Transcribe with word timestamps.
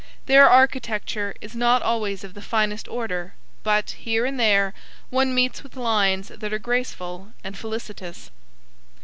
Their 0.25 0.49
architecture 0.49 1.35
is 1.41 1.53
not 1.53 1.83
always 1.83 2.23
of 2.23 2.33
the 2.33 2.41
finest 2.41 2.87
order 2.87 3.35
but, 3.61 3.91
here 3.91 4.25
and 4.25 4.39
there, 4.39 4.73
one 5.11 5.31
meets 5.35 5.61
with 5.61 5.75
lines 5.77 6.29
that 6.29 6.51
are 6.51 6.57
graceful 6.57 7.33
and 7.43 7.55
felicitous. 7.55 8.31